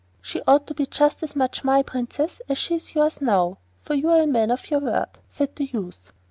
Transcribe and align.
She 0.19 0.41
ought 0.47 0.65
to 0.65 0.73
be 0.73 0.87
just 0.87 1.21
as 1.21 1.35
much 1.35 1.63
my 1.63 1.83
Princess 1.83 2.41
as 2.49 2.57
she 2.57 2.73
is 2.73 2.95
yours 2.95 3.21
now, 3.21 3.59
for 3.83 3.93
you 3.93 4.09
are 4.09 4.21
a 4.21 4.25
man 4.25 4.49
of 4.49 4.71
your 4.71 4.79
word,' 4.79 5.19
said 5.27 5.55
the 5.55 5.65
youth. 5.65 6.11